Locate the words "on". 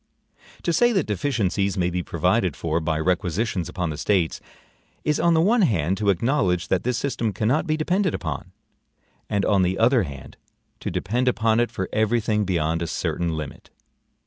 5.19-5.35, 9.45-9.61